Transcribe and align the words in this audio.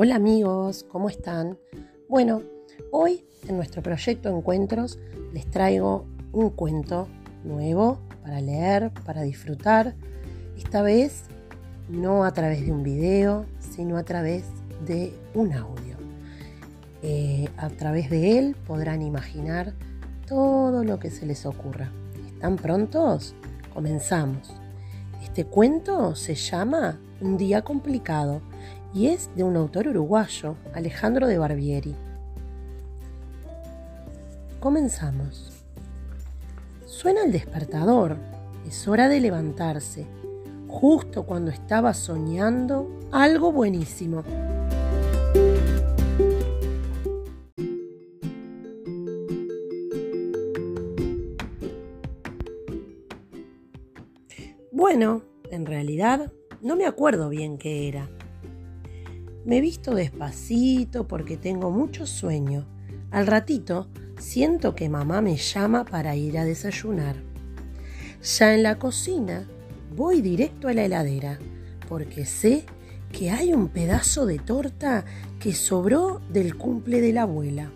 Hola 0.00 0.14
amigos, 0.14 0.86
¿cómo 0.92 1.08
están? 1.08 1.58
Bueno, 2.08 2.42
hoy 2.92 3.24
en 3.48 3.56
nuestro 3.56 3.82
proyecto 3.82 4.28
Encuentros 4.28 4.96
les 5.32 5.50
traigo 5.50 6.06
un 6.30 6.50
cuento 6.50 7.08
nuevo 7.42 7.98
para 8.22 8.40
leer, 8.40 8.92
para 9.04 9.22
disfrutar. 9.22 9.96
Esta 10.56 10.82
vez 10.82 11.24
no 11.88 12.22
a 12.22 12.32
través 12.32 12.64
de 12.64 12.70
un 12.70 12.84
video, 12.84 13.44
sino 13.58 13.96
a 13.96 14.04
través 14.04 14.44
de 14.86 15.12
un 15.34 15.52
audio. 15.52 15.96
Eh, 17.02 17.48
a 17.56 17.68
través 17.68 18.08
de 18.08 18.38
él 18.38 18.56
podrán 18.68 19.02
imaginar 19.02 19.74
todo 20.28 20.84
lo 20.84 21.00
que 21.00 21.10
se 21.10 21.26
les 21.26 21.44
ocurra. 21.44 21.90
¿Están 22.34 22.54
prontos? 22.54 23.34
Comenzamos. 23.74 24.54
Este 25.24 25.44
cuento 25.44 26.14
se 26.14 26.36
llama 26.36 27.00
Un 27.20 27.36
día 27.36 27.62
complicado 27.62 28.42
y 28.94 29.08
es 29.08 29.30
de 29.36 29.44
un 29.44 29.56
autor 29.56 29.88
uruguayo, 29.88 30.56
Alejandro 30.74 31.26
de 31.26 31.38
Barbieri. 31.38 31.94
Comenzamos. 34.60 35.52
Suena 36.86 37.24
el 37.24 37.32
despertador, 37.32 38.16
es 38.66 38.88
hora 38.88 39.08
de 39.08 39.20
levantarse, 39.20 40.06
justo 40.66 41.24
cuando 41.24 41.50
estaba 41.50 41.94
soñando 41.94 42.90
algo 43.12 43.52
buenísimo. 43.52 44.24
Bueno, 54.72 55.22
en 55.50 55.66
realidad 55.66 56.32
no 56.62 56.74
me 56.74 56.86
acuerdo 56.86 57.28
bien 57.28 57.58
qué 57.58 57.88
era. 57.88 58.08
Me 59.44 59.60
visto 59.60 59.94
despacito 59.94 61.06
porque 61.06 61.36
tengo 61.36 61.70
mucho 61.70 62.06
sueño. 62.06 62.66
Al 63.10 63.26
ratito 63.26 63.88
siento 64.18 64.74
que 64.74 64.88
mamá 64.88 65.20
me 65.22 65.36
llama 65.36 65.84
para 65.84 66.16
ir 66.16 66.38
a 66.38 66.44
desayunar. 66.44 67.16
Ya 68.22 68.54
en 68.54 68.62
la 68.62 68.78
cocina 68.78 69.46
voy 69.96 70.20
directo 70.20 70.68
a 70.68 70.74
la 70.74 70.84
heladera 70.84 71.38
porque 71.88 72.26
sé 72.26 72.64
que 73.12 73.30
hay 73.30 73.54
un 73.54 73.68
pedazo 73.68 74.26
de 74.26 74.38
torta 74.38 75.04
que 75.40 75.54
sobró 75.54 76.20
del 76.30 76.56
cumple 76.56 77.00
de 77.00 77.12
la 77.12 77.22
abuela. 77.22 77.70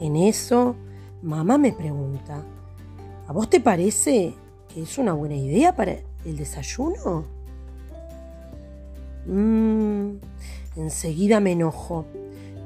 En 0.00 0.14
eso, 0.14 0.76
mamá 1.22 1.58
me 1.58 1.72
pregunta, 1.72 2.44
¿a 3.26 3.32
vos 3.32 3.50
te 3.50 3.60
parece 3.60 4.34
que 4.72 4.82
es 4.82 4.98
una 4.98 5.14
buena 5.14 5.34
idea 5.34 5.74
para 5.74 5.96
el 6.24 6.36
desayuno? 6.36 7.37
Mmm, 9.28 10.18
enseguida 10.76 11.38
me 11.38 11.52
enojo, 11.52 12.06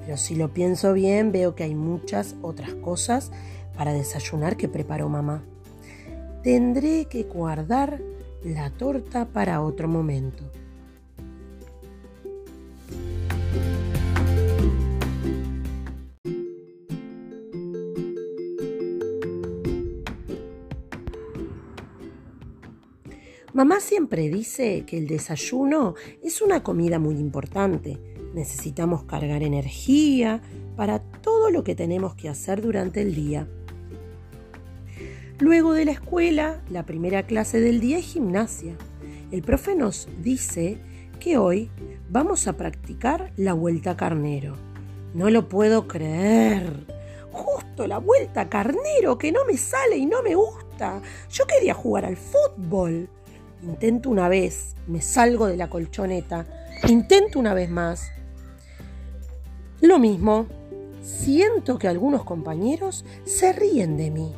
pero 0.05 0.17
si 0.17 0.37
lo 0.37 0.55
pienso 0.55 0.93
bien 0.93 1.33
veo 1.33 1.57
que 1.57 1.65
hay 1.65 1.75
muchas 1.75 2.37
otras 2.41 2.73
cosas 2.75 3.33
para 3.77 3.93
desayunar 3.93 4.57
que 4.57 4.69
preparó 4.69 5.09
mamá. 5.09 5.43
Tendré 6.43 7.07
que 7.07 7.25
guardar 7.25 8.01
la 8.45 8.71
torta 8.71 9.27
para 9.27 9.61
otro 9.61 9.89
momento. 9.89 10.45
Mamá 23.55 23.81
siempre 23.81 24.31
dice 24.31 24.85
que 24.87 24.97
el 24.97 25.07
desayuno 25.07 25.95
es 26.23 26.41
una 26.41 26.63
comida 26.63 26.99
muy 26.99 27.17
importante. 27.17 27.99
Necesitamos 28.33 29.05
cargar 29.05 29.43
energía 29.43 30.41
para 30.75 31.01
todo 31.01 31.51
lo 31.51 31.63
que 31.63 31.75
tenemos 31.75 32.15
que 32.15 32.31
hacer 32.31 32.63
durante 32.63 33.03
el 33.03 33.15
día. 33.15 33.47
Luego 35.39 35.75
de 35.75 35.85
la 35.85 35.93
escuela, 35.93 36.63
la 36.71 36.87
primera 36.87 37.27
clase 37.27 37.61
del 37.61 37.81
día 37.81 37.99
es 37.99 38.07
gimnasia. 38.07 38.75
El 39.31 39.43
profe 39.43 39.77
nos 39.77 40.09
dice 40.23 40.79
que 41.21 41.37
hoy 41.37 41.69
vamos 42.09 42.49
a 42.49 42.57
practicar 42.57 43.35
la 43.37 43.53
vuelta 43.53 43.99
carnero. 43.99 44.57
No 45.13 45.29
lo 45.29 45.51
puedo 45.51 45.89
creer. 45.89 46.87
Justo 47.31 47.87
la 47.87 47.99
vuelta 47.99 48.49
carnero 48.49 49.19
que 49.19 49.31
no 49.31 49.45
me 49.45 49.59
sale 49.59 49.99
y 49.99 50.07
no 50.07 50.23
me 50.23 50.35
gusta. 50.35 51.03
Yo 51.31 51.47
quería 51.47 51.75
jugar 51.75 52.07
al 52.07 52.17
fútbol. 52.17 53.11
Intento 53.63 54.11
una 54.11 54.29
vez, 54.29 54.75
me 54.89 55.01
salgo 55.01 55.47
de 55.47 55.57
la 55.57 55.71
colchoneta. 55.71 56.47
Intento 56.89 57.39
una 57.39 57.55
vez 57.55 57.71
más. 57.71 58.11
Lo 59.81 60.01
mismo, 60.01 60.47
siento 61.01 61.79
que 61.79 61.87
algunos 61.87 62.25
compañeros 62.25 63.05
se 63.25 63.53
ríen 63.53 63.97
de 63.97 64.11
mí. 64.11 64.33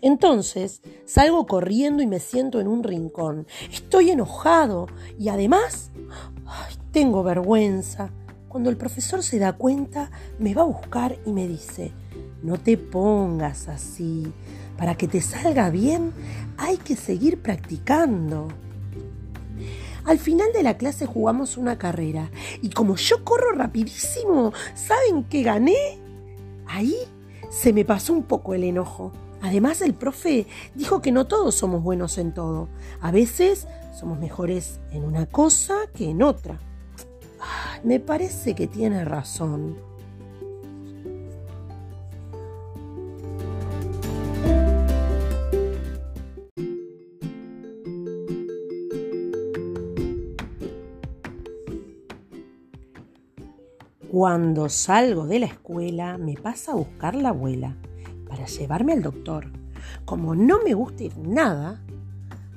Entonces 0.00 0.80
salgo 1.04 1.46
corriendo 1.46 2.02
y 2.02 2.06
me 2.06 2.18
siento 2.18 2.60
en 2.60 2.68
un 2.68 2.82
rincón. 2.82 3.46
Estoy 3.70 4.10
enojado 4.10 4.86
y 5.18 5.28
además 5.28 5.90
tengo 6.92 7.22
vergüenza. 7.22 8.10
Cuando 8.48 8.70
el 8.70 8.76
profesor 8.76 9.22
se 9.22 9.38
da 9.38 9.52
cuenta, 9.52 10.10
me 10.38 10.54
va 10.54 10.62
a 10.62 10.66
buscar 10.66 11.16
y 11.24 11.32
me 11.32 11.46
dice, 11.46 11.92
no 12.42 12.58
te 12.58 12.76
pongas 12.76 13.68
así. 13.68 14.32
Para 14.76 14.96
que 14.96 15.06
te 15.06 15.20
salga 15.20 15.70
bien, 15.70 16.12
hay 16.56 16.76
que 16.78 16.96
seguir 16.96 17.40
practicando. 17.42 18.48
Al 20.04 20.18
final 20.18 20.48
de 20.52 20.62
la 20.62 20.78
clase 20.78 21.06
jugamos 21.06 21.56
una 21.56 21.78
carrera 21.78 22.30
y 22.62 22.70
como 22.70 22.96
yo 22.96 23.22
corro 23.24 23.52
rapidísimo, 23.52 24.52
¿saben 24.74 25.24
qué 25.24 25.42
gané? 25.42 25.98
Ahí 26.66 26.96
se 27.50 27.72
me 27.72 27.84
pasó 27.84 28.12
un 28.12 28.22
poco 28.22 28.54
el 28.54 28.64
enojo. 28.64 29.12
Además, 29.42 29.80
el 29.80 29.94
profe 29.94 30.46
dijo 30.74 31.00
que 31.00 31.12
no 31.12 31.26
todos 31.26 31.54
somos 31.54 31.82
buenos 31.82 32.18
en 32.18 32.32
todo. 32.32 32.68
A 33.00 33.10
veces 33.10 33.66
somos 33.92 34.18
mejores 34.18 34.80
en 34.92 35.04
una 35.04 35.26
cosa 35.26 35.74
que 35.94 36.10
en 36.10 36.22
otra 36.22 36.58
me 37.82 38.00
parece 38.00 38.54
que 38.54 38.66
tiene 38.66 39.04
razón. 39.04 39.76
Cuando 54.10 54.68
salgo 54.68 55.26
de 55.26 55.38
la 55.38 55.46
escuela 55.46 56.18
me 56.18 56.34
pasa 56.34 56.72
a 56.72 56.74
buscar 56.74 57.14
la 57.14 57.30
abuela 57.30 57.76
para 58.28 58.44
llevarme 58.46 58.92
al 58.92 59.02
doctor. 59.02 59.46
Como 60.04 60.34
no 60.34 60.58
me 60.62 60.74
gusta 60.74 61.04
ir 61.04 61.16
nada, 61.16 61.80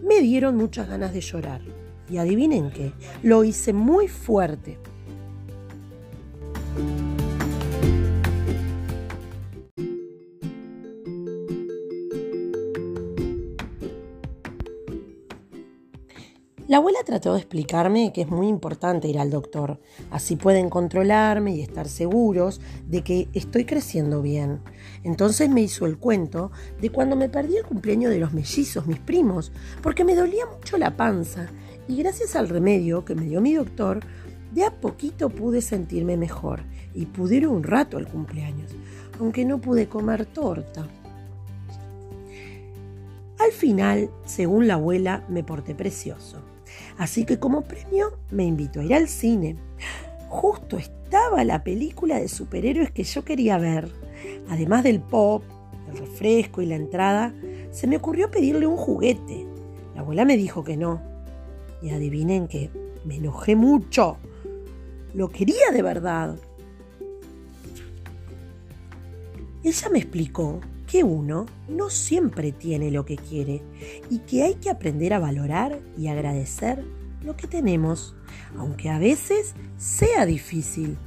me 0.04 0.20
dieron 0.20 0.56
muchas 0.58 0.88
ganas 0.88 1.14
de 1.14 1.22
llorar. 1.22 1.62
Y 2.10 2.18
adivinen 2.18 2.70
qué, 2.70 2.92
lo 3.24 3.44
hice 3.44 3.74
muy 3.74 4.08
fuerte. 4.08 4.78
La 16.74 16.80
abuela 16.80 16.98
trató 17.06 17.34
de 17.34 17.40
explicarme 17.40 18.12
que 18.12 18.22
es 18.22 18.30
muy 18.30 18.48
importante 18.48 19.08
ir 19.08 19.20
al 19.20 19.30
doctor, 19.30 19.80
así 20.10 20.36
pueden 20.36 20.72
controlarme 20.72 21.56
y 21.56 21.62
estar 21.62 21.88
seguros 21.88 22.62
de 22.88 23.04
que 23.04 23.28
estoy 23.34 23.66
creciendo 23.66 24.24
bien. 24.24 24.60
Entonces 25.04 25.52
me 25.52 25.62
hizo 25.62 25.86
el 25.86 26.00
cuento 26.00 26.52
de 26.82 26.90
cuando 26.90 27.16
me 27.16 27.30
perdí 27.30 27.58
el 27.58 27.64
cumpleaños 27.64 28.10
de 28.10 28.18
los 28.18 28.34
mellizos, 28.34 28.88
mis 28.88 28.98
primos, 28.98 29.52
porque 29.84 30.04
me 30.04 30.16
dolía 30.16 30.48
mucho 30.48 30.80
la 30.80 30.98
panza 30.98 31.46
y 31.88 31.96
gracias 31.98 32.36
al 32.36 32.50
remedio 32.50 33.06
que 33.06 33.14
me 33.14 33.28
dio 33.28 33.40
mi 33.40 33.54
doctor, 33.54 34.00
de 34.52 34.66
a 34.66 34.72
poquito 34.72 35.30
pude 35.30 35.62
sentirme 35.62 36.18
mejor 36.18 36.64
y 36.96 37.06
pude 37.06 37.36
ir 37.36 37.48
un 37.48 37.62
rato 37.62 37.98
al 37.98 38.08
cumpleaños, 38.08 38.72
aunque 39.20 39.46
no 39.46 39.62
pude 39.62 39.88
comer 39.88 40.26
torta. 40.26 40.88
Al 43.38 43.52
final, 43.52 44.10
según 44.26 44.68
la 44.68 44.74
abuela, 44.74 45.24
me 45.30 45.44
porté 45.44 45.76
precioso. 45.76 46.53
Así 46.98 47.26
que 47.26 47.40
como 47.40 47.62
premio 47.62 48.18
me 48.32 48.46
invitó 48.46 48.80
a 48.80 48.84
ir 48.84 48.94
al 48.94 49.08
cine. 49.08 49.58
Justo 50.30 50.78
estaba 50.78 51.44
la 51.44 51.64
película 51.64 52.20
de 52.20 52.28
superhéroes 52.28 52.92
que 52.92 53.04
yo 53.04 53.24
quería 53.24 53.58
ver. 53.58 53.90
Además 54.50 54.84
del 54.84 55.00
pop, 55.00 55.44
el 55.92 55.98
refresco 55.98 56.62
y 56.62 56.66
la 56.66 56.76
entrada, 56.76 57.34
se 57.72 57.88
me 57.88 57.98
ocurrió 57.98 58.32
pedirle 58.32 58.68
un 58.68 58.78
juguete. 58.78 59.46
La 59.96 60.02
abuela 60.02 60.26
me 60.26 60.38
dijo 60.38 60.64
que 60.64 60.78
no. 60.78 61.02
Y 61.82 61.90
adivinen 61.90 62.48
que 62.48 62.70
me 63.06 63.18
enojé 63.18 63.56
mucho. 63.56 64.18
Lo 65.14 65.30
quería 65.30 65.72
de 65.72 65.82
verdad. 65.82 66.36
Ella 69.64 69.90
me 69.90 70.00
explicó 70.00 70.60
que 70.94 71.04
uno 71.04 71.48
no 71.68 71.90
siempre 71.90 72.52
tiene 72.52 72.92
lo 72.92 73.04
que 73.04 73.16
quiere 73.16 73.64
y 74.12 74.20
que 74.20 74.44
hay 74.44 74.54
que 74.54 74.70
aprender 74.70 75.16
a 75.16 75.18
valorar 75.18 75.80
y 75.98 76.08
agradecer 76.08 76.86
lo 77.24 77.36
que 77.36 77.48
tenemos, 77.48 78.16
aunque 78.60 78.92
a 78.92 79.00
veces 79.00 79.56
sea 79.76 80.28
difícil. 80.28 81.00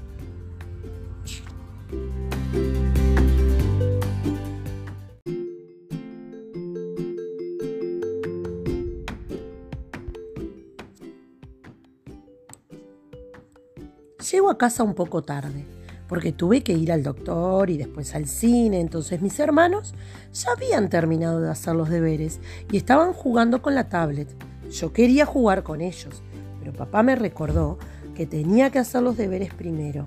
Llego 14.33 14.51
a 14.51 14.59
casa 14.59 14.83
un 14.83 14.95
poco 14.95 15.23
tarde, 15.23 15.65
porque 16.09 16.33
tuve 16.33 16.63
que 16.63 16.73
ir 16.73 16.93
al 16.93 17.03
doctor 17.03 17.71
y 17.71 17.77
después 17.77 18.15
al 18.15 18.27
cine, 18.27 18.81
entonces 18.81 19.21
mis 19.23 19.39
hermanos 19.41 19.95
ya 20.33 20.53
habían 20.53 20.89
terminado 20.89 21.41
de 21.41 21.51
hacer 21.51 21.75
los 21.75 21.89
deberes 21.89 22.41
y 22.71 22.77
estaban 22.77 23.13
jugando 23.13 23.63
con 23.63 23.75
la 23.75 23.89
tablet. 23.89 24.29
Yo 24.71 24.93
quería 24.93 25.27
jugar 25.27 25.63
con 25.63 25.81
ellos, 25.81 26.23
pero 26.59 26.73
papá 26.73 27.03
me 27.03 27.17
recordó 27.17 27.79
que 28.15 28.27
tenía 28.27 28.71
que 28.71 28.79
hacer 28.79 29.03
los 29.03 29.17
deberes 29.17 29.53
primero. 29.53 30.07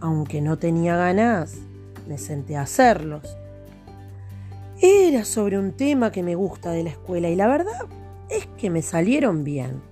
Aunque 0.00 0.40
no 0.40 0.58
tenía 0.58 0.96
ganas, 0.96 1.56
me 2.08 2.16
senté 2.18 2.56
a 2.56 2.62
hacerlos. 2.62 3.36
Era 4.80 5.24
sobre 5.24 5.58
un 5.58 5.72
tema 5.72 6.10
que 6.10 6.22
me 6.22 6.34
gusta 6.34 6.70
de 6.70 6.84
la 6.84 6.90
escuela 6.90 7.28
y 7.28 7.36
la 7.36 7.48
verdad 7.48 7.86
es 8.30 8.46
que 8.58 8.70
me 8.70 8.80
salieron 8.80 9.44
bien. 9.44 9.89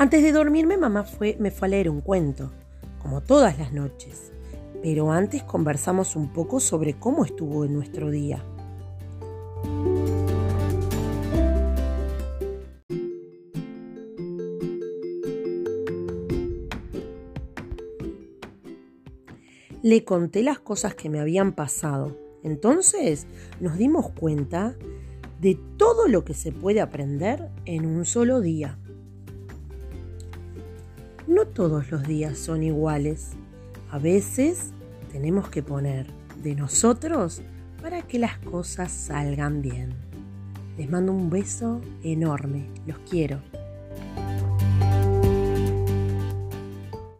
Antes 0.00 0.22
de 0.22 0.30
dormirme, 0.30 0.76
mamá 0.76 1.02
fue, 1.02 1.36
me 1.40 1.50
fue 1.50 1.66
a 1.66 1.70
leer 1.70 1.90
un 1.90 2.00
cuento, 2.00 2.52
como 3.00 3.20
todas 3.20 3.58
las 3.58 3.72
noches. 3.72 4.30
Pero 4.80 5.10
antes 5.10 5.42
conversamos 5.42 6.14
un 6.14 6.32
poco 6.32 6.60
sobre 6.60 6.94
cómo 6.94 7.24
estuvo 7.24 7.64
en 7.64 7.74
nuestro 7.74 8.08
día. 8.08 8.44
Le 19.82 20.04
conté 20.04 20.44
las 20.44 20.60
cosas 20.60 20.94
que 20.94 21.08
me 21.08 21.18
habían 21.18 21.54
pasado. 21.54 22.16
Entonces 22.44 23.26
nos 23.58 23.76
dimos 23.76 24.10
cuenta 24.12 24.76
de 25.40 25.58
todo 25.76 26.06
lo 26.06 26.24
que 26.24 26.34
se 26.34 26.52
puede 26.52 26.80
aprender 26.80 27.48
en 27.64 27.84
un 27.84 28.04
solo 28.04 28.40
día. 28.40 28.78
No 31.28 31.44
todos 31.44 31.90
los 31.90 32.04
días 32.04 32.38
son 32.38 32.62
iguales. 32.62 33.32
A 33.90 33.98
veces 33.98 34.72
tenemos 35.12 35.50
que 35.50 35.62
poner 35.62 36.06
de 36.42 36.54
nosotros 36.54 37.42
para 37.82 38.00
que 38.00 38.18
las 38.18 38.38
cosas 38.38 38.90
salgan 38.90 39.60
bien. 39.60 39.92
Les 40.78 40.88
mando 40.88 41.12
un 41.12 41.28
beso 41.28 41.82
enorme. 42.02 42.70
Los 42.86 42.98
quiero. 43.00 43.42